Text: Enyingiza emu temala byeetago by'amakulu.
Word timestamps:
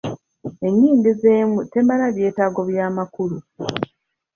Enyingiza 0.67 1.29
emu 1.41 1.59
temala 1.71 2.05
byeetago 2.15 2.59
by'amakulu. 2.69 3.37